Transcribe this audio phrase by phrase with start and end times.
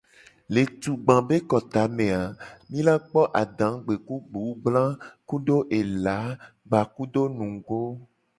[0.53, 2.21] Le tugba be kota me a,
[2.69, 4.83] mi la kpo adagbe ku gbugbla
[5.29, 6.17] kudo ela
[6.67, 7.79] gbakudo nugo.